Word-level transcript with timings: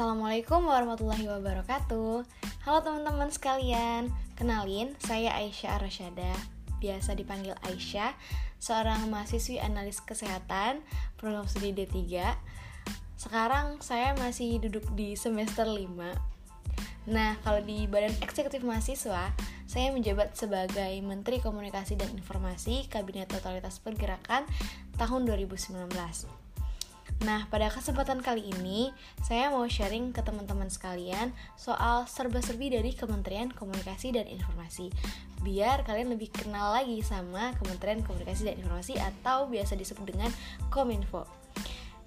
Assalamualaikum 0.00 0.64
warahmatullahi 0.64 1.28
wabarakatuh. 1.28 2.24
Halo 2.64 2.78
teman-teman 2.80 3.28
sekalian 3.28 4.08
Kenalin, 4.32 4.96
saya 4.96 5.36
Aisyah 5.36 5.76
Arasyada 5.76 6.32
Biasa 6.80 7.12
dipanggil 7.12 7.52
Aisyah 7.68 8.16
Seorang 8.56 9.12
mahasiswi 9.12 9.60
analis 9.60 10.00
kesehatan 10.00 10.80
Program 11.20 11.44
studi 11.44 11.76
D3 11.76 12.16
Sekarang 13.20 13.76
saya 13.84 14.16
masih 14.16 14.56
duduk 14.64 14.88
di 14.96 15.20
semester 15.20 15.68
5 15.68 15.84
Nah, 17.12 17.36
kalau 17.44 17.60
di 17.60 17.84
Badan 17.84 18.16
Eksekutif 18.24 18.64
Mahasiswa 18.64 19.36
Saya 19.68 19.92
menjabat 19.92 20.32
sebagai 20.32 20.96
Menteri 21.04 21.44
Komunikasi 21.44 22.00
dan 22.00 22.08
Informasi 22.16 22.88
Kabinet 22.88 23.28
Totalitas 23.28 23.76
Pergerakan 23.84 24.48
tahun 24.96 25.28
2019 25.28 26.39
Nah, 27.20 27.44
pada 27.52 27.68
kesempatan 27.68 28.24
kali 28.24 28.48
ini, 28.48 28.96
saya 29.20 29.52
mau 29.52 29.68
sharing 29.68 30.16
ke 30.16 30.24
teman-teman 30.24 30.72
sekalian 30.72 31.36
soal 31.52 32.08
serba-serbi 32.08 32.72
dari 32.72 32.96
Kementerian 32.96 33.52
Komunikasi 33.52 34.16
dan 34.16 34.24
Informasi. 34.24 34.88
Biar 35.44 35.84
kalian 35.84 36.16
lebih 36.16 36.32
kenal 36.32 36.72
lagi 36.72 37.04
sama 37.04 37.52
Kementerian 37.60 38.00
Komunikasi 38.00 38.48
dan 38.48 38.56
Informasi 38.56 38.96
atau 38.96 39.52
biasa 39.52 39.76
disebut 39.76 40.16
dengan 40.16 40.32
Kominfo. 40.72 41.28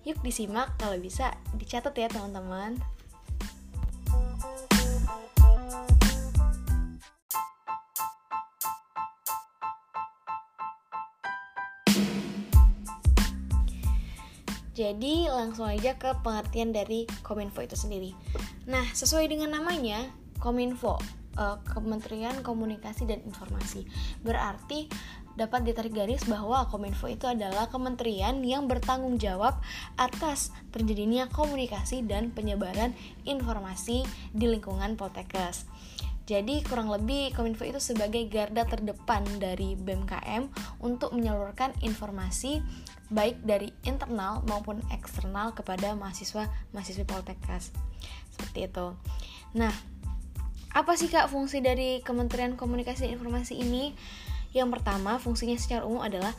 Yuk 0.01 0.17
disimak 0.25 0.73
kalau 0.81 0.97
bisa 0.97 1.37
dicatat 1.61 1.93
ya 1.93 2.09
teman-teman. 2.09 2.81
Jadi 14.73 15.29
langsung 15.29 15.69
aja 15.69 15.93
ke 16.01 16.17
pengertian 16.25 16.73
dari 16.73 17.05
Kominfo 17.21 17.61
itu 17.61 17.77
sendiri. 17.77 18.17
Nah, 18.65 18.81
sesuai 18.89 19.29
dengan 19.29 19.53
namanya, 19.53 20.09
Kominfo, 20.41 20.97
uh, 21.37 21.57
Kementerian 21.61 22.41
Komunikasi 22.41 23.05
dan 23.05 23.21
Informasi. 23.21 23.85
Berarti 24.25 24.89
dapat 25.33 25.65
ditarik 25.65 25.93
garis 25.93 26.25
bahwa 26.29 26.65
Kominfo 26.69 27.09
itu 27.09 27.25
adalah 27.25 27.69
kementerian 27.69 28.41
yang 28.45 28.69
bertanggung 28.69 29.17
jawab 29.17 29.57
atas 29.97 30.53
terjadinya 30.69 31.25
komunikasi 31.29 32.05
dan 32.05 32.29
penyebaran 32.29 32.93
informasi 33.25 34.05
di 34.33 34.45
lingkungan 34.45 34.93
Poltekkes. 34.93 35.65
Jadi 36.23 36.63
kurang 36.63 36.87
lebih 36.87 37.35
Kominfo 37.35 37.67
itu 37.67 37.83
sebagai 37.83 38.23
garda 38.31 38.63
terdepan 38.63 39.27
dari 39.43 39.75
BMKM 39.75 40.47
untuk 40.79 41.11
menyalurkan 41.11 41.75
informasi 41.83 42.63
baik 43.11 43.43
dari 43.43 43.75
internal 43.83 44.39
maupun 44.47 44.79
eksternal 44.87 45.51
kepada 45.51 45.91
mahasiswa 45.99 46.47
mahasiswi 46.71 47.03
Poltekkes. 47.03 47.75
Seperti 48.31 48.71
itu. 48.71 48.95
Nah, 49.59 49.73
apa 50.73 50.95
sih 50.95 51.11
Kak 51.11 51.27
fungsi 51.27 51.59
dari 51.59 51.99
Kementerian 52.01 52.55
Komunikasi 52.55 53.05
dan 53.05 53.19
Informasi 53.19 53.59
ini? 53.59 53.91
Yang 54.55 54.79
pertama, 54.79 55.17
fungsinya 55.17 55.57
secara 55.59 55.83
umum 55.83 56.01
adalah 56.01 56.31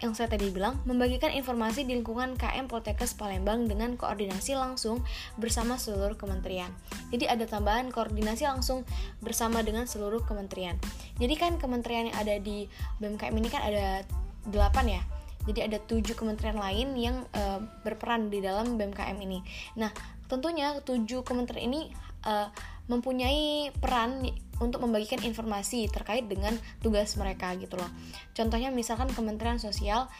yang 0.00 0.16
saya 0.16 0.32
tadi 0.32 0.48
bilang, 0.48 0.80
membagikan 0.88 1.28
informasi 1.28 1.84
di 1.84 1.92
lingkungan 1.92 2.32
KM 2.40 2.72
Poltekkes 2.72 3.12
Palembang 3.12 3.68
dengan 3.68 4.00
koordinasi 4.00 4.56
langsung 4.56 5.04
bersama 5.36 5.76
seluruh 5.76 6.16
kementerian. 6.16 6.72
Jadi 7.12 7.28
ada 7.28 7.44
tambahan 7.44 7.92
koordinasi 7.92 8.48
langsung 8.48 8.88
bersama 9.20 9.60
dengan 9.60 9.84
seluruh 9.84 10.24
kementerian. 10.24 10.80
Jadi 11.20 11.34
kan 11.36 11.60
kementerian 11.60 12.08
yang 12.08 12.16
ada 12.16 12.40
di 12.40 12.64
BMKM 12.96 13.34
ini 13.36 13.48
kan 13.52 13.62
ada 13.62 14.02
8 14.48 14.56
ya. 14.88 15.04
Jadi 15.44 15.60
ada 15.72 15.78
tujuh 15.80 16.16
kementerian 16.16 16.56
lain 16.56 16.96
yang 16.96 17.16
uh, 17.36 17.60
berperan 17.84 18.32
di 18.32 18.40
dalam 18.40 18.80
BMKM 18.80 19.16
ini. 19.20 19.40
Nah, 19.76 19.92
tentunya 20.28 20.76
tujuh 20.80 21.24
kementerian 21.24 21.68
ini 21.68 21.92
uh, 22.24 22.48
mempunyai 22.90 23.70
peran 23.78 24.26
untuk 24.60 24.84
membagikan 24.84 25.22
informasi 25.22 25.88
terkait 25.88 26.26
dengan 26.28 26.52
tugas 26.84 27.16
mereka 27.16 27.54
gitu 27.56 27.78
loh. 27.80 27.88
Contohnya 28.36 28.68
misalkan 28.68 29.08
Kementerian 29.08 29.56
Sosial 29.56 30.10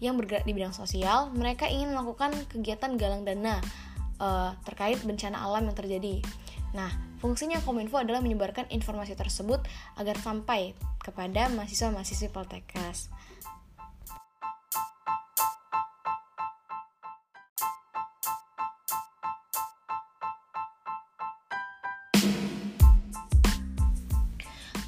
yang 0.00 0.16
bergerak 0.16 0.48
di 0.48 0.56
bidang 0.56 0.72
sosial, 0.72 1.28
mereka 1.34 1.68
ingin 1.68 1.92
melakukan 1.92 2.32
kegiatan 2.50 2.96
galang 2.96 3.22
dana 3.22 3.60
uh, 4.18 4.56
terkait 4.64 4.98
bencana 5.04 5.38
alam 5.38 5.68
yang 5.68 5.76
terjadi. 5.76 6.24
Nah, 6.72 6.88
fungsinya 7.20 7.60
Kominfo 7.62 8.00
adalah 8.00 8.24
menyebarkan 8.24 8.72
informasi 8.72 9.12
tersebut 9.12 9.60
agar 10.00 10.16
sampai 10.16 10.72
kepada 11.04 11.52
mahasiswa-mahasiswi 11.52 12.32
Poltekkes. 12.32 13.12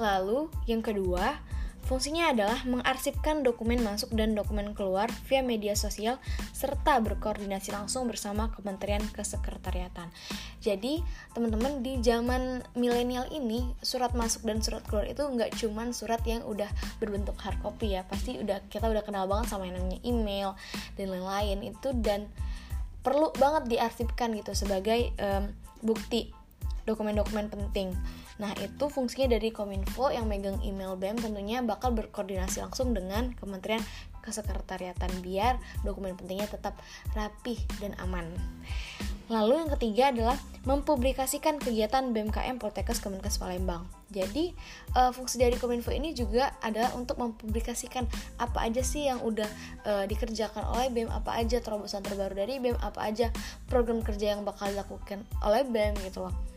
Lalu, 0.00 0.50
yang 0.66 0.82
kedua, 0.82 1.38
fungsinya 1.84 2.32
adalah 2.32 2.64
mengarsipkan 2.64 3.44
dokumen 3.44 3.84
masuk 3.84 4.08
dan 4.16 4.32
dokumen 4.32 4.72
keluar 4.72 5.12
via 5.28 5.44
media 5.44 5.76
sosial 5.76 6.16
serta 6.56 6.96
berkoordinasi 7.04 7.76
langsung 7.76 8.08
bersama 8.08 8.48
Kementerian 8.56 9.04
Kesekretariatan. 9.12 10.08
Jadi, 10.64 11.04
teman-teman 11.36 11.84
di 11.84 12.00
zaman 12.00 12.64
milenial 12.72 13.28
ini, 13.30 13.68
surat 13.84 14.16
masuk 14.16 14.48
dan 14.48 14.64
surat 14.64 14.80
keluar 14.88 15.04
itu 15.04 15.22
nggak 15.22 15.52
cuman 15.60 15.92
surat 15.92 16.24
yang 16.24 16.42
udah 16.48 16.68
berbentuk 16.98 17.36
hard 17.36 17.60
copy 17.60 17.94
ya, 17.94 18.02
pasti 18.08 18.40
udah 18.40 18.64
kita 18.72 18.88
udah 18.88 19.04
kenal 19.04 19.28
banget 19.28 19.52
sama 19.52 19.68
yang 19.68 19.76
namanya 19.76 20.00
email 20.02 20.48
dan 20.96 21.12
lain-lain 21.12 21.68
itu 21.68 21.92
dan 22.00 22.26
perlu 23.04 23.28
banget 23.36 23.68
diarsipkan 23.68 24.32
gitu 24.32 24.56
sebagai 24.56 25.12
um, 25.20 25.52
bukti 25.84 26.32
dokumen-dokumen 26.88 27.52
penting. 27.52 27.92
Nah, 28.42 28.50
itu 28.58 28.90
fungsinya 28.90 29.38
dari 29.38 29.54
Kominfo 29.54 30.10
yang 30.10 30.26
megang 30.26 30.58
email 30.66 30.98
BEM 30.98 31.22
tentunya 31.22 31.62
bakal 31.62 31.94
berkoordinasi 31.94 32.66
langsung 32.66 32.90
dengan 32.90 33.30
Kementerian 33.38 33.82
Kesekretariatan 34.24 35.20
biar 35.20 35.60
dokumen 35.84 36.16
pentingnya 36.16 36.48
tetap 36.48 36.80
rapih 37.12 37.60
dan 37.78 37.92
aman. 38.00 38.26
Lalu 39.32 39.56
yang 39.56 39.70
ketiga 39.72 40.04
adalah 40.12 40.36
mempublikasikan 40.68 41.56
kegiatan 41.56 42.12
BMKM 42.12 42.60
Poltekkes 42.60 43.00
Kemenkes 43.00 43.40
Palembang. 43.40 43.88
Jadi 44.12 44.52
uh, 44.96 45.12
fungsi 45.16 45.40
dari 45.40 45.56
Kominfo 45.56 45.92
ini 45.92 46.12
juga 46.12 46.52
adalah 46.60 46.92
untuk 46.92 47.16
mempublikasikan 47.20 48.04
apa 48.36 48.68
aja 48.68 48.84
sih 48.84 49.08
yang 49.08 49.24
udah 49.24 49.48
uh, 49.88 50.04
dikerjakan 50.04 50.64
oleh 50.76 50.92
BEM, 50.92 51.08
apa 51.08 51.40
aja 51.40 51.60
terobosan 51.60 52.04
terbaru 52.04 52.36
dari 52.36 52.60
BEM, 52.60 52.76
apa 52.80 53.00
aja 53.00 53.32
program 53.68 54.04
kerja 54.04 54.36
yang 54.36 54.44
bakal 54.44 54.68
dilakukan 54.68 55.24
oleh 55.40 55.64
BEM 55.64 55.96
gitu 56.04 56.28
loh 56.28 56.53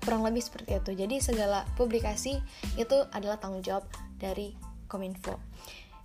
kurang 0.00 0.24
lebih 0.24 0.40
seperti 0.40 0.80
itu. 0.80 0.96
Jadi 0.96 1.20
segala 1.20 1.68
publikasi 1.76 2.40
itu 2.80 2.96
adalah 3.12 3.36
tanggung 3.36 3.64
jawab 3.64 3.84
dari 4.16 4.56
Kominfo. 4.90 5.36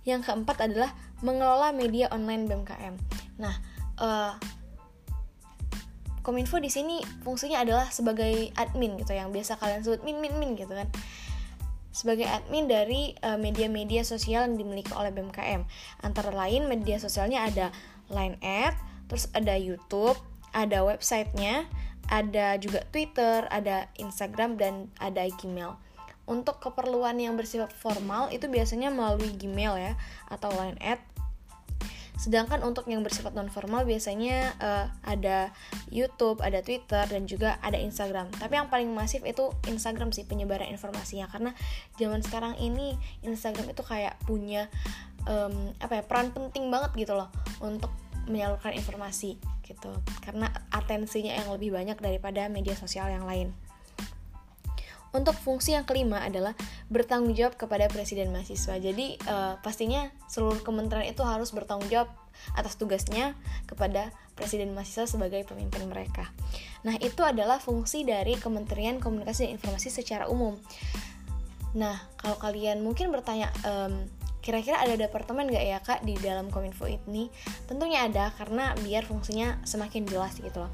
Yang 0.06 0.30
keempat 0.30 0.62
adalah 0.62 0.94
mengelola 1.24 1.72
media 1.72 2.06
online 2.12 2.44
BMKM 2.46 2.94
nah 3.36 3.54
uh, 4.00 4.32
Kominfo 6.24 6.58
di 6.58 6.66
sini 6.66 6.98
fungsinya 7.22 7.62
adalah 7.62 7.86
sebagai 7.94 8.50
admin 8.58 8.98
gitu 8.98 9.14
yang 9.14 9.30
biasa 9.30 9.62
kalian 9.62 9.86
sebut 9.86 10.02
min 10.02 10.18
min 10.18 10.34
min 10.42 10.58
gitu 10.58 10.74
kan. 10.74 10.90
Sebagai 11.94 12.26
admin 12.26 12.66
dari 12.66 13.14
uh, 13.22 13.38
media-media 13.38 14.02
sosial 14.02 14.50
yang 14.50 14.58
dimiliki 14.58 14.90
oleh 14.90 15.14
BMKM. 15.14 15.62
Antara 16.02 16.34
lain 16.34 16.66
media 16.66 16.98
sosialnya 16.98 17.46
ada 17.46 17.70
Line 18.10 18.42
Ad, 18.42 18.74
terus 19.06 19.30
ada 19.38 19.54
YouTube, 19.54 20.18
ada 20.50 20.82
websitenya, 20.82 21.70
ada 22.06 22.56
juga 22.58 22.82
Twitter, 22.90 23.46
ada 23.50 23.90
Instagram 23.98 24.58
dan 24.58 24.74
ada 25.02 25.26
Gmail. 25.26 25.74
Untuk 26.26 26.58
keperluan 26.58 27.18
yang 27.22 27.38
bersifat 27.38 27.70
formal 27.70 28.30
itu 28.34 28.50
biasanya 28.50 28.90
melalui 28.90 29.30
Gmail 29.34 29.74
ya 29.78 29.92
atau 30.26 30.50
Line 30.54 30.78
Ad. 30.82 30.98
Sedangkan 32.16 32.64
untuk 32.64 32.88
yang 32.88 33.04
bersifat 33.04 33.36
non 33.36 33.52
formal 33.52 33.84
biasanya 33.84 34.56
uh, 34.58 34.88
ada 35.04 35.52
YouTube, 35.92 36.40
ada 36.40 36.64
Twitter 36.64 37.04
dan 37.06 37.28
juga 37.28 37.60
ada 37.60 37.76
Instagram. 37.76 38.32
Tapi 38.32 38.56
yang 38.56 38.72
paling 38.72 38.88
masif 38.90 39.22
itu 39.22 39.52
Instagram 39.68 40.10
sih 40.10 40.24
penyebaran 40.24 40.66
informasinya 40.72 41.28
karena 41.28 41.52
zaman 42.00 42.24
sekarang 42.24 42.56
ini 42.58 42.96
Instagram 43.20 43.70
itu 43.70 43.84
kayak 43.84 44.16
punya 44.24 44.66
um, 45.28 45.76
apa 45.78 46.00
ya 46.00 46.02
peran 46.02 46.32
penting 46.32 46.72
banget 46.72 47.06
gitu 47.06 47.14
loh 47.14 47.28
untuk 47.60 47.92
menyalurkan 48.26 48.74
informasi 48.74 49.38
gitu 49.66 49.90
karena 50.22 50.48
atensinya 50.70 51.34
yang 51.34 51.50
lebih 51.50 51.74
banyak 51.74 51.98
daripada 51.98 52.46
media 52.46 52.78
sosial 52.78 53.10
yang 53.10 53.26
lain. 53.26 53.50
Untuk 55.16 55.32
fungsi 55.32 55.72
yang 55.72 55.88
kelima 55.88 56.20
adalah 56.20 56.52
bertanggung 56.92 57.32
jawab 57.32 57.56
kepada 57.56 57.88
presiden 57.88 58.36
mahasiswa. 58.36 58.76
Jadi 58.76 59.16
uh, 59.24 59.56
pastinya 59.64 60.12
seluruh 60.28 60.60
kementerian 60.60 61.08
itu 61.08 61.24
harus 61.24 61.56
bertanggung 61.56 61.88
jawab 61.88 62.12
atas 62.52 62.76
tugasnya 62.76 63.32
kepada 63.64 64.12
presiden 64.36 64.76
mahasiswa 64.76 65.08
sebagai 65.08 65.40
pemimpin 65.48 65.88
mereka. 65.88 66.28
Nah, 66.84 67.00
itu 67.00 67.24
adalah 67.24 67.56
fungsi 67.56 68.04
dari 68.04 68.36
Kementerian 68.36 69.00
Komunikasi 69.00 69.48
dan 69.48 69.56
Informasi 69.56 69.88
secara 69.88 70.28
umum. 70.28 70.60
Nah, 71.72 71.96
kalau 72.20 72.36
kalian 72.36 72.84
mungkin 72.84 73.08
bertanya, 73.08 73.48
um, 73.64 74.04
Kira-kira 74.46 74.78
ada 74.78 74.94
departemen 74.94 75.50
gak 75.50 75.66
ya 75.66 75.78
kak 75.82 76.06
di 76.06 76.14
dalam 76.22 76.54
Kominfo 76.54 76.86
ini? 76.86 77.26
Tentunya 77.66 78.06
ada 78.06 78.30
karena 78.38 78.78
biar 78.78 79.02
fungsinya 79.02 79.58
semakin 79.66 80.06
jelas 80.06 80.38
gitu 80.38 80.62
loh. 80.62 80.70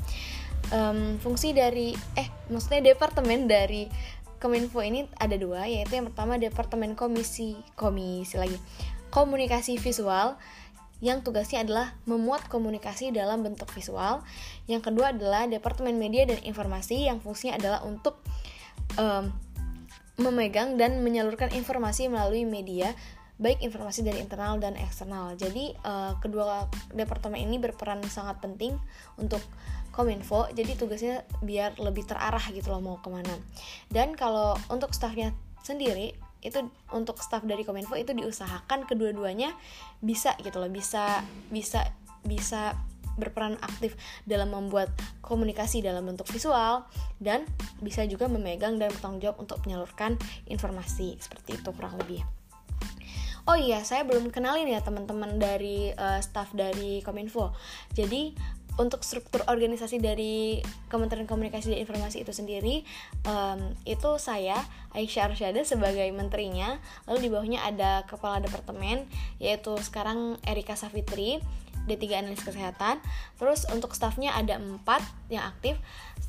um, 0.76 1.16
fungsi 1.24 1.56
dari 1.56 1.96
eh 2.12 2.28
maksudnya 2.52 2.92
departemen 2.92 3.48
dari 3.48 3.88
Kominfo 4.36 4.84
ini 4.84 5.08
ada 5.16 5.40
dua 5.40 5.64
yaitu 5.64 5.96
yang 5.96 6.12
pertama 6.12 6.36
departemen 6.36 6.92
komisi 6.92 7.56
komisi 7.72 8.36
lagi 8.36 8.58
komunikasi 9.12 9.76
visual 9.80 10.36
yang 11.02 11.20
tugasnya 11.20 11.66
adalah 11.66 11.98
memuat 12.06 12.46
komunikasi 12.46 13.10
dalam 13.10 13.42
bentuk 13.42 13.66
visual. 13.74 14.22
Yang 14.70 14.86
kedua 14.86 15.10
adalah 15.10 15.50
Departemen 15.50 15.98
Media 15.98 16.22
dan 16.30 16.38
Informasi 16.46 17.10
yang 17.10 17.18
fungsinya 17.18 17.58
adalah 17.58 17.82
untuk 17.82 18.22
um, 18.94 19.34
memegang 20.22 20.78
dan 20.78 21.02
menyalurkan 21.02 21.50
informasi 21.50 22.06
melalui 22.06 22.46
media 22.46 22.94
baik 23.42 23.58
informasi 23.58 24.06
dari 24.06 24.22
internal 24.22 24.62
dan 24.62 24.78
eksternal. 24.78 25.34
Jadi 25.34 25.74
uh, 25.82 26.14
kedua 26.22 26.70
departemen 26.94 27.42
ini 27.42 27.58
berperan 27.58 27.98
sangat 28.06 28.38
penting 28.38 28.78
untuk 29.18 29.42
Kominfo. 29.90 30.48
Jadi 30.54 30.78
tugasnya 30.78 31.26
biar 31.42 31.76
lebih 31.82 32.06
terarah 32.06 32.42
gitu 32.54 32.70
loh 32.70 32.80
mau 32.80 32.96
ke 33.02 33.10
mana. 33.10 33.34
Dan 33.90 34.14
kalau 34.14 34.54
untuk 34.70 34.94
staffnya 34.94 35.34
sendiri 35.66 36.14
itu 36.42 36.58
untuk 36.94 37.18
staff 37.18 37.42
dari 37.42 37.66
Kominfo 37.66 37.98
itu 37.98 38.14
diusahakan 38.14 38.86
kedua-duanya 38.86 39.52
bisa 39.98 40.38
gitu 40.38 40.62
loh, 40.62 40.70
bisa 40.70 41.26
bisa 41.50 41.86
bisa 42.22 42.78
berperan 43.18 43.60
aktif 43.60 43.98
dalam 44.24 44.54
membuat 44.56 44.88
komunikasi 45.20 45.84
dalam 45.84 46.08
bentuk 46.08 46.24
visual 46.32 46.88
dan 47.20 47.44
bisa 47.84 48.08
juga 48.08 48.24
memegang 48.24 48.80
dan 48.80 48.88
bertanggung 48.88 49.20
jawab 49.20 49.36
untuk 49.42 49.60
menyalurkan 49.68 50.16
informasi 50.48 51.20
seperti 51.20 51.60
itu 51.60 51.70
kurang 51.76 52.00
lebih. 52.00 52.24
Oh 53.42 53.58
iya, 53.58 53.82
saya 53.82 54.06
belum 54.06 54.30
kenalin 54.30 54.70
ya 54.70 54.78
teman-teman 54.86 55.34
dari 55.42 55.90
uh, 55.98 56.22
staff 56.22 56.54
dari 56.54 57.02
Kominfo. 57.02 57.50
Jadi 57.90 58.30
untuk 58.80 59.04
struktur 59.04 59.44
organisasi 59.50 60.00
dari 60.00 60.62
Kementerian 60.88 61.28
Komunikasi 61.28 61.76
dan 61.76 61.80
Informasi 61.84 62.24
itu 62.24 62.32
sendiri 62.32 62.86
um, 63.28 63.76
itu 63.84 64.16
saya 64.16 64.56
Aisyah 64.96 65.34
Arsyada 65.34 65.60
sebagai 65.66 66.06
menterinya. 66.14 66.78
Lalu 67.10 67.18
di 67.26 67.28
bawahnya 67.28 67.60
ada 67.66 68.06
kepala 68.06 68.40
departemen 68.40 69.04
yaitu 69.42 69.74
sekarang 69.82 70.40
Erika 70.46 70.78
Safitri 70.78 71.42
D3 71.90 72.22
Analis 72.22 72.46
Kesehatan. 72.46 73.02
Terus 73.42 73.66
untuk 73.74 73.92
stafnya 73.92 74.38
ada 74.38 74.56
empat 74.56 75.02
yang 75.28 75.50
aktif. 75.50 75.76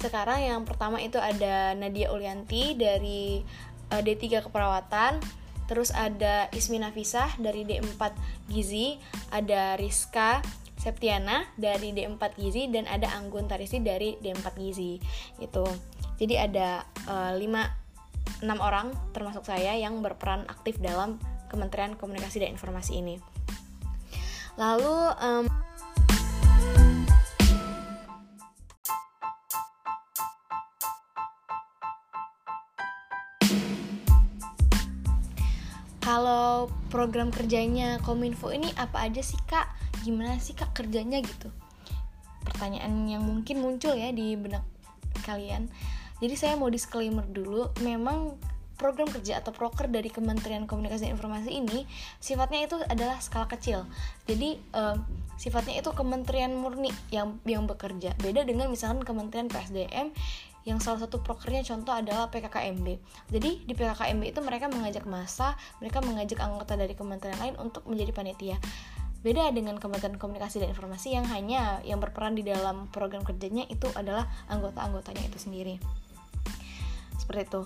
Sekarang 0.01 0.41
yang 0.41 0.61
pertama 0.65 0.97
itu 0.97 1.21
ada 1.21 1.77
Nadia 1.77 2.09
Ulianti 2.09 2.73
dari 2.73 3.45
uh, 3.93 4.01
eh, 4.01 4.03
D3 4.03 4.49
Keperawatan 4.49 5.42
terus 5.65 5.91
ada 5.95 6.51
Ismi 6.51 6.81
Nafisah 6.81 7.39
dari 7.39 7.63
D4 7.63 8.01
Gizi 8.51 8.99
ada 9.31 9.79
Rizka 9.79 10.43
Septiana 10.83 11.47
dari 11.55 11.95
D4 11.95 12.19
Gizi 12.35 12.67
dan 12.67 12.83
ada 12.91 13.07
Anggun 13.15 13.47
Tarisi 13.47 13.79
dari 13.79 14.19
D4 14.19 14.51
Gizi 14.59 14.99
gitu. 15.39 15.63
Jadi 16.19 16.35
ada 16.35 16.83
uh, 17.07 17.31
5 17.31 18.43
6 18.43 18.51
orang 18.59 18.91
termasuk 19.15 19.47
saya 19.47 19.79
yang 19.79 20.03
berperan 20.03 20.43
aktif 20.51 20.83
dalam 20.83 21.15
Kementerian 21.47 21.95
Komunikasi 21.95 22.43
dan 22.43 22.51
Informasi 22.51 22.99
ini. 22.99 23.15
Lalu 24.59 24.95
um, 25.23 25.45
program 36.93 37.33
kerjanya 37.33 37.97
Kominfo 38.05 38.53
ini 38.53 38.69
apa 38.77 39.09
aja 39.09 39.25
sih 39.25 39.41
kak? 39.49 39.65
gimana 40.05 40.37
sih 40.37 40.53
kak 40.53 40.77
kerjanya 40.77 41.17
gitu 41.25 41.49
pertanyaan 42.45 43.09
yang 43.09 43.25
mungkin 43.25 43.63
muncul 43.63 43.97
ya 43.97 44.13
di 44.13 44.37
benak 44.37 44.61
kalian 45.25 45.71
jadi 46.21 46.35
saya 46.37 46.53
mau 46.59 46.69
disclaimer 46.69 47.25
dulu 47.25 47.73
memang 47.81 48.37
program 48.77 49.07
kerja 49.07 49.39
atau 49.39 49.55
proker 49.55 49.87
dari 49.87 50.11
Kementerian 50.11 50.67
Komunikasi 50.67 51.07
dan 51.07 51.15
Informasi 51.15 51.51
ini 51.55 51.87
sifatnya 52.19 52.67
itu 52.67 52.75
adalah 52.83 53.21
skala 53.21 53.47
kecil. 53.47 53.87
Jadi 54.27 54.59
um, 54.75 54.97
sifatnya 55.39 55.79
itu 55.79 55.93
kementerian 55.95 56.51
murni 56.51 56.91
yang 57.13 57.39
yang 57.47 57.63
bekerja. 57.69 58.17
Beda 58.19 58.43
dengan 58.43 58.67
misalkan 58.67 59.05
Kementerian 59.05 59.47
PSDM 59.47 60.11
yang 60.63 60.79
salah 60.79 61.03
satu 61.03 61.19
prokernya 61.19 61.63
contoh 61.67 61.91
adalah 61.91 62.31
PKKMB. 62.31 62.87
Jadi 63.31 63.67
di 63.67 63.73
PKKMB 63.75 64.23
itu 64.31 64.39
mereka 64.39 64.71
mengajak 64.71 65.03
masa, 65.03 65.59
mereka 65.83 65.99
mengajak 65.99 66.39
anggota 66.39 66.79
dari 66.79 66.95
kementerian 66.95 67.39
lain 67.39 67.55
untuk 67.59 67.83
menjadi 67.83 68.11
panitia. 68.15 68.57
Beda 69.23 69.47
dengan 69.55 69.79
Kementerian 69.79 70.19
Komunikasi 70.19 70.59
dan 70.59 70.75
Informasi 70.75 71.15
yang 71.15 71.23
hanya 71.31 71.79
yang 71.87 72.03
berperan 72.03 72.35
di 72.35 72.43
dalam 72.43 72.91
program 72.91 73.23
kerjanya 73.23 73.63
itu 73.71 73.87
adalah 73.95 74.27
anggota-anggotanya 74.51 75.23
itu 75.23 75.39
sendiri. 75.39 75.79
Seperti 77.15 77.47
itu. 77.47 77.61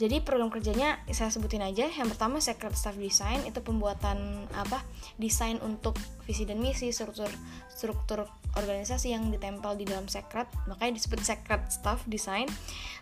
Jadi 0.00 0.24
program 0.24 0.48
kerjanya 0.48 0.96
saya 1.12 1.28
sebutin 1.28 1.60
aja. 1.60 1.84
Yang 1.92 2.16
pertama 2.16 2.40
Secret 2.40 2.72
Staff 2.72 2.96
Design 2.96 3.44
itu 3.44 3.60
pembuatan 3.60 4.48
apa? 4.56 4.80
Desain 5.20 5.60
untuk 5.60 5.92
visi 6.24 6.48
dan 6.48 6.56
misi, 6.56 6.88
struktur 6.88 7.28
struktur 7.68 8.24
organisasi 8.56 9.12
yang 9.12 9.28
ditempel 9.28 9.76
di 9.76 9.84
dalam 9.84 10.08
secret, 10.08 10.48
makanya 10.64 10.96
disebut 10.96 11.20
Secret 11.20 11.68
Staff 11.68 12.00
Design. 12.08 12.48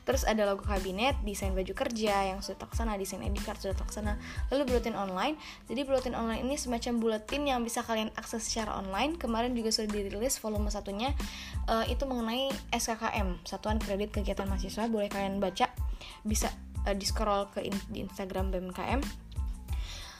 Terus 0.02 0.26
ada 0.26 0.42
logo 0.48 0.66
kabinet, 0.66 1.14
desain 1.22 1.54
baju 1.54 1.70
kerja 1.70 2.34
yang 2.34 2.42
sudah 2.42 2.66
terlaksana, 2.66 2.98
desain 2.98 3.22
ID 3.22 3.46
card 3.46 3.62
sudah 3.62 3.78
terlaksana. 3.78 4.18
Lalu 4.50 4.74
bulletin 4.74 4.98
online. 4.98 5.38
Jadi 5.70 5.86
bulletin 5.86 6.18
online 6.18 6.42
ini 6.42 6.58
semacam 6.58 6.98
bulletin 6.98 7.46
yang 7.46 7.62
bisa 7.62 7.86
kalian 7.86 8.10
akses 8.18 8.42
secara 8.42 8.74
online. 8.74 9.14
Kemarin 9.14 9.54
juga 9.54 9.70
sudah 9.70 9.86
dirilis 9.86 10.40
volume 10.42 10.66
satunya 10.72 11.14
uh, 11.70 11.86
itu 11.86 12.02
mengenai 12.10 12.50
SKKM, 12.74 13.46
Satuan 13.46 13.78
Kredit 13.78 14.10
Kegiatan 14.10 14.50
Mahasiswa. 14.50 14.90
Boleh 14.90 15.06
kalian 15.06 15.38
baca. 15.38 15.70
Bisa 16.24 16.48
uh, 16.88 16.96
di 16.96 17.04
scroll 17.04 17.52
ke 17.52 17.60
in, 17.60 17.76
di 17.92 18.00
Instagram 18.00 18.48
BMKM. 18.48 19.28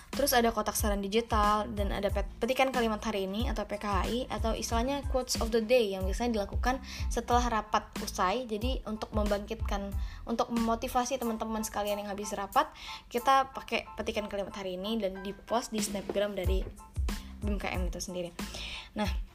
Terus 0.08 0.32
ada 0.32 0.48
kotak 0.50 0.72
saran 0.72 1.04
digital 1.04 1.68
dan 1.76 1.92
ada 1.92 2.08
petikan 2.10 2.72
kalimat 2.72 2.98
hari 3.04 3.28
ini 3.28 3.46
atau 3.52 3.68
PKHI 3.68 4.32
atau 4.32 4.56
istilahnya 4.56 5.04
quotes 5.12 5.36
of 5.38 5.52
the 5.52 5.60
day 5.60 5.92
yang 5.92 6.08
biasanya 6.08 6.40
dilakukan 6.40 6.80
setelah 7.12 7.44
rapat 7.44 7.84
usai. 8.00 8.48
Jadi 8.48 8.80
untuk 8.88 9.12
membangkitkan 9.12 9.92
untuk 10.24 10.48
memotivasi 10.48 11.20
teman-teman 11.20 11.60
sekalian 11.60 12.00
yang 12.00 12.08
habis 12.08 12.32
rapat 12.32 12.72
kita 13.12 13.52
pakai 13.52 13.84
petikan 14.00 14.26
kalimat 14.32 14.56
hari 14.56 14.80
ini 14.80 14.96
dan 14.96 15.20
di 15.20 15.36
post 15.36 15.76
di 15.76 15.78
snapgram 15.84 16.32
dari 16.32 16.64
BMKM 17.44 17.92
itu 17.92 18.00
sendiri. 18.00 18.32
Nah 18.96 19.27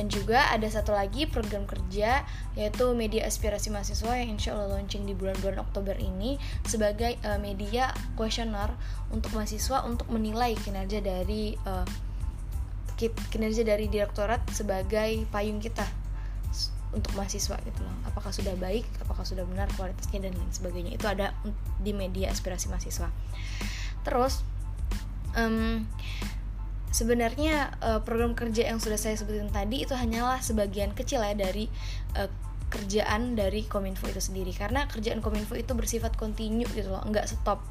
dan 0.00 0.08
juga 0.08 0.48
ada 0.48 0.64
satu 0.64 0.96
lagi 0.96 1.28
program 1.28 1.68
kerja 1.68 2.24
yaitu 2.56 2.96
media 2.96 3.28
aspirasi 3.28 3.68
mahasiswa 3.68 4.16
yang 4.16 4.32
insya 4.32 4.56
Allah 4.56 4.80
launching 4.80 5.04
di 5.04 5.12
bulan-bulan 5.12 5.60
Oktober 5.60 5.92
ini 6.00 6.40
sebagai 6.64 7.20
uh, 7.20 7.36
media 7.36 7.92
kuesioner 8.16 8.72
untuk 9.12 9.36
mahasiswa 9.36 9.84
untuk 9.84 10.08
menilai 10.08 10.56
kinerja 10.56 11.04
dari 11.04 11.52
uh, 11.68 11.84
kinerja 13.28 13.60
dari 13.60 13.92
direktorat 13.92 14.40
sebagai 14.48 15.28
payung 15.28 15.60
kita 15.60 15.84
untuk 16.96 17.12
mahasiswa 17.12 17.60
gitu 17.60 17.80
loh. 17.84 17.96
Apakah 18.08 18.32
sudah 18.32 18.56
baik 18.56 18.88
apakah 19.04 19.28
sudah 19.28 19.44
benar 19.44 19.68
kualitasnya 19.76 20.24
dan 20.24 20.32
lain 20.32 20.48
sebagainya. 20.48 20.96
Itu 20.96 21.12
ada 21.12 21.36
di 21.76 21.92
media 21.92 22.32
aspirasi 22.32 22.72
mahasiswa. 22.72 23.12
Terus 24.00 24.40
um, 25.36 25.84
sebenarnya 26.90 27.70
uh, 27.78 28.00
program 28.02 28.34
kerja 28.34 28.66
yang 28.66 28.82
sudah 28.82 28.98
saya 28.98 29.14
sebutin 29.14 29.48
tadi 29.50 29.86
itu 29.86 29.94
hanyalah 29.94 30.42
sebagian 30.42 30.90
kecil 30.92 31.22
ya 31.22 31.34
dari 31.38 31.70
uh, 32.18 32.30
kerjaan 32.70 33.34
dari 33.34 33.66
Kominfo 33.66 34.06
itu 34.06 34.22
sendiri. 34.22 34.54
Karena 34.54 34.86
kerjaan 34.86 35.22
Kominfo 35.22 35.58
itu 35.58 35.74
bersifat 35.74 36.14
kontinu 36.18 36.66
gitu 36.74 36.90
loh 36.90 37.02
nggak 37.06 37.26
stop 37.30 37.62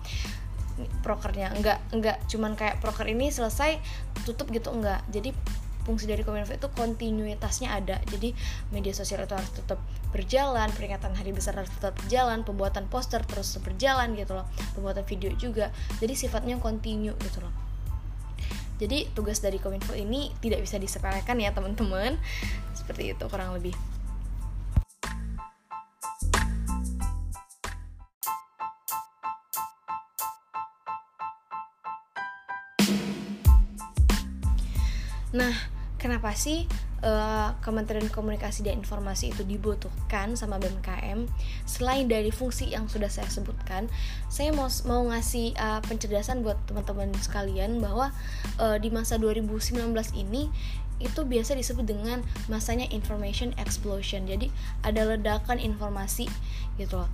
prokernya. 1.03 1.51
Nggak 1.55 1.79
nggak 1.95 2.17
cuman 2.31 2.55
kayak 2.55 2.79
proker 2.79 3.07
ini 3.07 3.31
selesai 3.31 3.79
tutup 4.23 4.51
gitu 4.51 4.71
enggak 4.71 5.03
jadi 5.11 5.35
fungsi 5.87 6.05
dari 6.05 6.23
Kominfo 6.23 6.55
itu 6.55 6.67
kontinuitasnya 6.71 7.75
ada. 7.75 7.99
Jadi 8.07 8.31
media 8.71 8.95
sosial 8.95 9.27
itu 9.27 9.35
harus 9.35 9.51
tetap 9.51 9.79
berjalan 10.15 10.71
peringatan 10.75 11.11
hari 11.15 11.35
besar 11.35 11.59
harus 11.59 11.71
tetap 11.75 11.95
berjalan 11.99 12.47
pembuatan 12.47 12.87
poster 12.87 13.19
terus 13.27 13.55
berjalan 13.59 14.15
gitu 14.15 14.35
loh 14.35 14.47
pembuatan 14.75 15.03
video 15.03 15.31
juga. 15.35 15.75
Jadi 15.99 16.15
sifatnya 16.15 16.59
kontinu 16.59 17.15
gitu 17.19 17.43
loh 17.43 17.68
jadi 18.79 19.11
tugas 19.11 19.43
dari 19.43 19.59
Kominfo 19.59 19.91
ini 19.91 20.31
tidak 20.39 20.63
bisa 20.63 20.79
disepelekan 20.79 21.35
ya 21.35 21.51
teman-teman. 21.51 22.15
Seperti 22.71 23.11
itu 23.11 23.25
kurang 23.27 23.51
lebih. 23.51 23.75
Nah, 35.29 35.53
kenapa 36.01 36.33
sih 36.33 36.65
uh, 37.03 37.55
Kementerian 37.63 38.07
Komunikasi 38.07 38.63
dan 38.65 38.79
Informasi 38.79 39.31
itu 39.31 39.43
dibutuhkan 39.43 40.35
sama 40.35 40.59
BMKM. 40.59 41.27
Selain 41.63 42.05
dari 42.07 42.31
fungsi 42.31 42.71
yang 42.71 42.87
sudah 42.87 43.07
saya 43.07 43.27
sebutkan 43.27 43.91
saya 44.27 44.51
mau 44.55 44.67
mau 44.87 45.07
ngasih 45.11 45.55
uh, 45.57 45.81
pencerdasan 45.85 46.45
buat 46.45 46.59
teman-teman 46.67 47.11
sekalian 47.19 47.79
bahwa 47.79 48.11
uh, 48.59 48.77
di 48.77 48.91
masa 48.91 49.19
2019 49.19 49.79
ini 50.15 50.51
itu 50.99 51.23
biasa 51.23 51.55
disebut 51.55 51.87
dengan 51.87 52.19
masanya 52.51 52.87
information 52.91 53.55
explosion. 53.55 54.27
Jadi 54.27 54.51
ada 54.83 55.07
ledakan 55.07 55.59
informasi 55.59 56.27
gitu 56.75 56.99
loh 57.03 57.11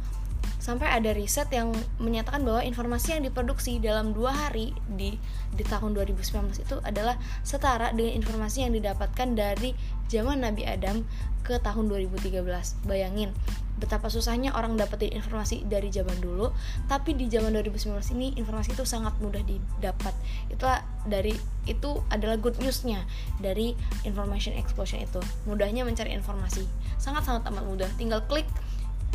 sampai 0.66 0.90
ada 0.90 1.14
riset 1.14 1.46
yang 1.54 1.70
menyatakan 2.02 2.42
bahwa 2.42 2.66
informasi 2.66 3.14
yang 3.14 3.22
diproduksi 3.22 3.78
dalam 3.78 4.18
dua 4.18 4.34
hari 4.34 4.74
di 4.98 5.14
di 5.54 5.62
tahun 5.62 5.94
2019 5.94 6.66
itu 6.66 6.82
adalah 6.82 7.22
setara 7.46 7.94
dengan 7.94 8.18
informasi 8.18 8.66
yang 8.66 8.74
didapatkan 8.74 9.38
dari 9.38 9.78
zaman 10.10 10.42
Nabi 10.42 10.66
Adam 10.66 11.06
ke 11.46 11.62
tahun 11.62 11.86
2013 11.94 12.42
bayangin 12.90 13.30
betapa 13.76 14.08
susahnya 14.08 14.56
orang 14.56 14.80
dapetin 14.80 15.12
informasi 15.20 15.68
dari 15.68 15.92
zaman 15.92 16.16
dulu 16.24 16.50
tapi 16.88 17.12
di 17.12 17.28
zaman 17.28 17.52
2019 17.60 18.16
ini 18.16 18.34
informasi 18.40 18.72
itu 18.72 18.88
sangat 18.88 19.12
mudah 19.20 19.44
didapat. 19.44 20.16
Itulah 20.48 20.80
dari 21.04 21.36
itu 21.68 22.00
adalah 22.08 22.40
good 22.40 22.56
newsnya 22.64 23.04
dari 23.44 23.76
information 24.08 24.56
explosion 24.56 25.04
itu. 25.04 25.20
Mudahnya 25.44 25.84
mencari 25.84 26.16
informasi. 26.16 26.64
Sangat 26.96 27.28
sangat 27.28 27.52
amat 27.52 27.68
mudah. 27.68 27.90
Tinggal 28.00 28.24
klik 28.32 28.48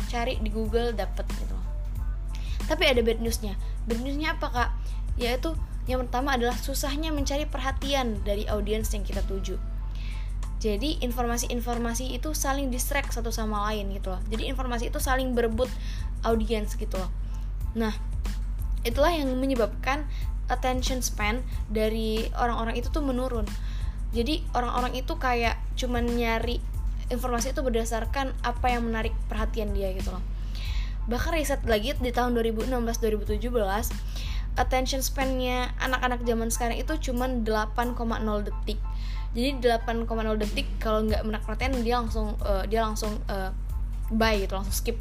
cari 0.09 0.39
di 0.41 0.49
Google 0.49 0.95
dapet 0.95 1.27
gitu. 1.37 1.57
Tapi 2.65 2.83
ada 2.87 3.01
bad 3.03 3.19
newsnya. 3.19 3.59
Bad 3.85 3.99
newsnya 4.01 4.37
apa 4.39 4.47
kak? 4.49 4.69
Yaitu 5.19 5.53
yang 5.89 6.05
pertama 6.07 6.37
adalah 6.37 6.55
susahnya 6.55 7.09
mencari 7.09 7.49
perhatian 7.49 8.21
dari 8.21 8.45
audiens 8.47 8.93
yang 8.93 9.03
kita 9.03 9.25
tuju. 9.25 9.57
Jadi 10.61 11.01
informasi-informasi 11.01 12.13
itu 12.13 12.37
saling 12.37 12.69
distract 12.69 13.17
satu 13.17 13.33
sama 13.33 13.65
lain 13.69 13.89
gitu 13.97 14.13
loh. 14.13 14.21
Jadi 14.29 14.45
informasi 14.45 14.93
itu 14.93 15.01
saling 15.01 15.33
berebut 15.33 15.67
audiens 16.21 16.77
gitu 16.77 17.01
loh. 17.01 17.09
Nah 17.73 17.97
itulah 18.85 19.09
yang 19.09 19.33
menyebabkan 19.41 20.05
attention 20.53 21.01
span 21.01 21.41
dari 21.65 22.29
orang-orang 22.37 22.77
itu 22.77 22.93
tuh 22.93 23.01
menurun. 23.01 23.49
Jadi 24.13 24.45
orang-orang 24.53 25.01
itu 25.01 25.17
kayak 25.17 25.57
cuman 25.79 26.05
nyari 26.05 26.61
informasi 27.11 27.51
itu 27.51 27.61
berdasarkan 27.61 28.31
apa 28.41 28.65
yang 28.71 28.87
menarik 28.87 29.11
perhatian 29.27 29.75
dia 29.75 29.91
gitu 29.91 30.15
loh. 30.15 30.23
Bahkan 31.11 31.35
riset 31.35 31.61
lagi 31.67 31.91
di 31.97 32.11
tahun 32.13 32.37
2016-2017 32.39 33.51
attention 34.59 34.99
span-nya 34.99 35.71
anak-anak 35.79 36.27
zaman 36.27 36.51
sekarang 36.51 36.77
itu 36.79 37.11
cuma 37.11 37.27
8,0 37.27 38.47
detik. 38.47 38.79
Jadi 39.31 39.63
8,0 39.63 40.07
detik 40.43 40.67
kalau 40.79 41.07
nggak 41.07 41.23
menarik 41.23 41.45
perhatian 41.47 41.71
dia 41.83 41.95
langsung 42.03 42.35
uh, 42.43 42.67
dia 42.67 42.83
langsung 42.83 43.15
uh, 43.31 43.51
buy 44.11 44.43
gitu 44.43 44.55
langsung 44.59 44.75
skip. 44.75 44.97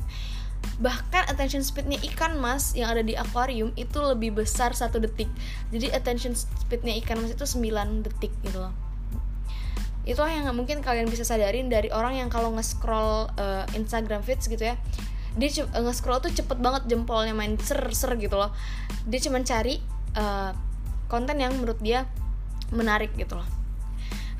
Bahkan 0.78 1.32
attention 1.32 1.64
speednya 1.64 1.98
ikan 2.12 2.36
mas 2.38 2.76
yang 2.76 2.92
ada 2.92 3.00
di 3.00 3.16
akuarium 3.16 3.72
itu 3.74 3.98
lebih 3.98 4.38
besar 4.38 4.76
satu 4.76 5.02
detik. 5.02 5.28
Jadi 5.74 5.90
attention 5.90 6.36
speednya 6.36 6.94
ikan 7.02 7.18
mas 7.18 7.34
itu 7.34 7.42
9 7.42 8.06
detik 8.06 8.30
gitu 8.46 8.60
loh 8.62 8.89
itu 10.08 10.16
yang 10.16 10.48
mungkin 10.56 10.80
kalian 10.80 11.06
bisa 11.12 11.28
sadarin 11.28 11.68
dari 11.68 11.92
orang 11.92 12.16
yang 12.16 12.28
kalau 12.32 12.50
nge-scroll 12.56 13.28
uh, 13.36 13.64
Instagram 13.76 14.24
feeds 14.24 14.48
gitu 14.48 14.72
ya 14.72 14.80
dia 15.38 15.50
uh, 15.62 15.82
nge-scroll 15.86 16.18
tuh 16.18 16.32
cepet 16.34 16.58
banget 16.58 16.90
jempolnya 16.90 17.36
main 17.36 17.54
ser-ser 17.60 18.18
gitu 18.18 18.34
loh. 18.34 18.50
Dia 19.06 19.20
cuma 19.22 19.38
cari 19.46 19.78
uh, 20.18 20.50
konten 21.06 21.38
yang 21.38 21.54
menurut 21.54 21.78
dia 21.78 22.10
menarik 22.74 23.14
gitu 23.14 23.38
loh. 23.38 23.46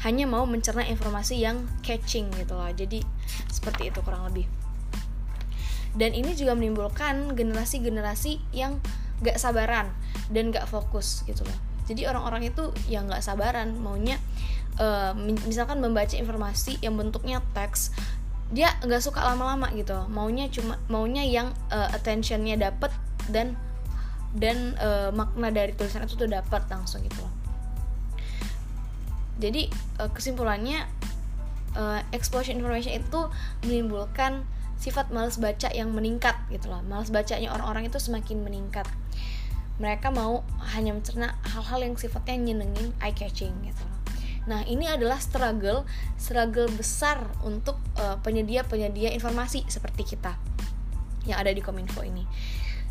Hanya 0.02 0.24
mau 0.24 0.48
mencerna 0.48 0.82
informasi 0.88 1.38
yang 1.38 1.68
catching 1.84 2.32
gitu 2.34 2.56
loh. 2.56 2.66
Jadi 2.72 3.04
seperti 3.52 3.92
itu 3.92 4.00
kurang 4.02 4.26
lebih. 4.32 4.48
Dan 5.94 6.14
ini 6.14 6.34
juga 6.38 6.54
menimbulkan 6.54 7.34
generasi-generasi 7.34 8.54
yang 8.54 8.78
gak 9.20 9.36
sabaran 9.36 9.90
dan 10.30 10.54
gak 10.54 10.70
fokus 10.70 11.26
gitu 11.26 11.42
loh. 11.42 11.58
Jadi 11.90 12.06
orang-orang 12.06 12.46
itu 12.54 12.70
yang 12.86 13.10
gak 13.10 13.22
sabaran 13.22 13.74
maunya 13.74 14.16
uh, 14.80 15.12
misalkan 15.46 15.78
membaca 15.78 16.16
informasi 16.16 16.80
yang 16.80 16.96
bentuknya 16.96 17.44
teks 17.52 17.92
dia 18.50 18.74
nggak 18.82 18.98
suka 18.98 19.22
lama-lama 19.22 19.70
gitu. 19.78 19.94
Maunya 20.10 20.50
cuma 20.50 20.74
maunya 20.90 21.22
yang 21.22 21.54
uh, 21.70 21.86
attentionnya 21.94 22.58
dapet 22.58 22.90
dan 23.30 23.54
dan 24.34 24.74
uh, 24.82 25.14
makna 25.14 25.54
dari 25.54 25.70
tulisan 25.74 26.02
itu 26.02 26.18
tuh 26.18 26.26
dapat 26.26 26.66
langsung 26.66 27.06
gitu 27.06 27.22
loh. 27.22 27.34
Jadi 29.38 29.70
uh, 30.02 30.10
kesimpulannya 30.10 30.82
uh, 31.78 32.02
explosion 32.10 32.58
information 32.58 32.98
itu 32.98 33.20
menimbulkan 33.62 34.42
sifat 34.82 35.14
males 35.14 35.38
baca 35.38 35.70
yang 35.70 35.94
meningkat 35.94 36.34
gitu 36.50 36.66
loh. 36.66 36.82
Males 36.82 37.14
bacanya 37.14 37.54
orang-orang 37.54 37.86
itu 37.86 38.02
semakin 38.02 38.42
meningkat. 38.42 38.86
Mereka 39.78 40.10
mau 40.10 40.42
hanya 40.74 40.90
mencerna 40.90 41.38
hal-hal 41.54 41.86
yang 41.86 41.94
sifatnya 41.94 42.50
nyenengin 42.50 42.90
eye 42.98 43.14
catching 43.14 43.54
gitu 43.62 43.80
loh 43.86 43.99
Nah, 44.48 44.64
ini 44.64 44.88
adalah 44.88 45.20
struggle 45.20 45.84
struggle 46.16 46.68
besar 46.72 47.20
untuk 47.44 47.76
uh, 48.00 48.16
penyedia-penyedia 48.24 49.12
informasi 49.12 49.68
seperti 49.68 50.16
kita 50.16 50.36
yang 51.28 51.36
ada 51.40 51.52
di 51.52 51.60
Kominfo 51.60 52.00
ini. 52.00 52.24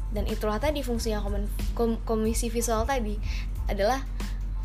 Dan 0.10 0.26
itulah 0.30 0.62
tadi 0.62 0.82
fungsi 0.82 1.14
yang 1.14 1.26
kom 1.26 1.46
kom 1.74 1.92
komisi 2.06 2.50
visual 2.50 2.86
tadi 2.86 3.18
adalah 3.70 4.02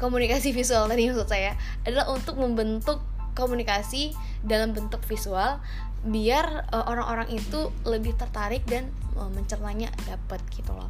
komunikasi 0.00 0.50
visual 0.56 0.88
tadi 0.88 1.06
maksud 1.08 1.28
saya 1.28 1.54
adalah 1.84 2.10
untuk 2.10 2.40
membentuk 2.40 3.00
komunikasi 3.36 4.14
dalam 4.42 4.72
bentuk 4.72 5.04
visual 5.04 5.60
biar 6.04 6.68
eh, 6.68 6.84
orang-orang 6.84 7.28
uh, 7.32 7.38
itu 7.40 7.60
lebih 7.88 8.12
tertarik 8.16 8.64
dan 8.68 8.92
uh, 9.16 9.28
mencernanya 9.32 9.88
dapat 10.04 10.40
gitu 10.52 10.76
loh 10.76 10.88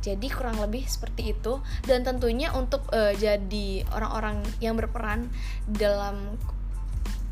jadi 0.00 0.26
kurang 0.30 0.60
lebih 0.62 0.86
seperti 0.86 1.34
itu. 1.36 1.60
Dan 1.84 2.06
tentunya 2.06 2.50
untuk 2.54 2.86
uh, 2.90 3.12
jadi 3.14 3.84
orang-orang 3.92 4.42
yang 4.62 4.74
berperan 4.78 5.30
dalam 5.66 6.38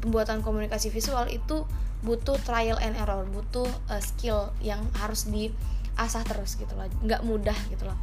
pembuatan 0.05 0.45
komunikasi 0.45 0.93
visual 0.93 1.27
itu 1.27 1.67
butuh 2.05 2.39
trial 2.45 2.79
and 2.79 2.95
error 2.95 3.27
butuh 3.27 3.67
uh, 3.91 3.99
skill 3.99 4.53
yang 4.63 4.85
harus 5.01 5.27
diasah 5.27 6.23
terus 6.29 6.55
gitu 6.55 6.71
loh. 6.77 6.87
Nggak 7.03 7.23
mudah 7.25 7.57
gitu 7.73 7.89
loh. 7.89 7.99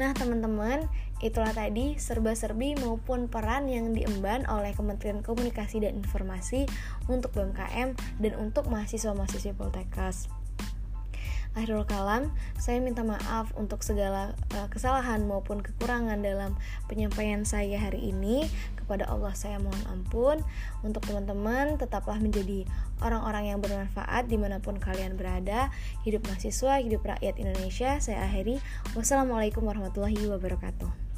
Nah, 0.00 0.16
teman-teman, 0.16 0.88
Itulah 1.20 1.52
tadi 1.52 2.00
serba-serbi 2.00 2.80
maupun 2.80 3.28
peran 3.28 3.68
yang 3.68 3.92
diemban 3.92 4.48
oleh 4.48 4.72
Kementerian 4.72 5.20
Komunikasi 5.20 5.84
dan 5.84 6.00
Informasi 6.00 6.64
untuk 7.12 7.36
BMKM 7.36 7.92
dan 8.24 8.32
untuk 8.40 8.72
mahasiswa-mahasiswa 8.72 9.52
Poltekkes. 9.52 10.32
Akhirul 11.50 11.82
kalam, 11.82 12.30
saya 12.62 12.78
minta 12.78 13.02
maaf 13.02 13.50
untuk 13.58 13.82
segala 13.82 14.38
uh, 14.54 14.70
kesalahan 14.70 15.26
maupun 15.26 15.58
kekurangan 15.66 16.22
dalam 16.22 16.54
penyampaian 16.86 17.42
saya 17.42 17.74
hari 17.74 18.14
ini. 18.14 18.46
Kepada 18.78 19.10
Allah 19.10 19.34
saya 19.34 19.58
mohon 19.58 19.82
ampun. 19.90 20.46
Untuk 20.86 21.02
teman-teman, 21.10 21.74
tetaplah 21.74 22.22
menjadi 22.22 22.70
orang-orang 23.02 23.50
yang 23.50 23.58
bermanfaat 23.58 24.30
di 24.30 24.38
mana 24.38 24.62
pun 24.62 24.78
kalian 24.78 25.18
berada. 25.18 25.74
Hidup 26.06 26.22
mahasiswa, 26.30 26.86
hidup 26.86 27.02
rakyat 27.02 27.34
Indonesia. 27.42 27.98
Saya 27.98 28.30
akhiri. 28.30 28.62
Wassalamualaikum 28.94 29.66
warahmatullahi 29.66 30.30
wabarakatuh. 30.30 31.09